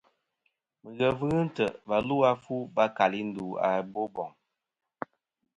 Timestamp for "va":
1.87-1.97, 2.75-2.85